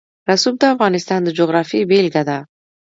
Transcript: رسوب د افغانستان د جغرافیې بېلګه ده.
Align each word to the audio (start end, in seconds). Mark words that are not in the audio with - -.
رسوب 0.29 0.55
د 0.59 0.63
افغانستان 0.73 1.19
د 1.23 1.29
جغرافیې 1.37 1.87
بېلګه 1.89 2.23
ده. 2.29 2.37